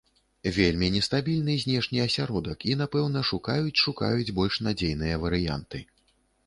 [0.55, 5.89] Вельмі нестабільны знешні асяродак, і, напэўна, шукаюць-шукаюць больш надзейныя варыянты.